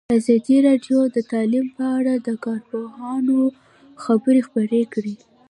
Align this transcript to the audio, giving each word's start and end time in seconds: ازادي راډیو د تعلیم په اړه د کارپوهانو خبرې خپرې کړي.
ازادي 0.17 0.57
راډیو 0.67 0.99
د 1.15 1.17
تعلیم 1.31 1.65
په 1.77 1.83
اړه 1.97 2.13
د 2.27 2.29
کارپوهانو 2.45 3.37
خبرې 4.03 4.41
خپرې 4.47 4.81
کړي. 4.93 5.15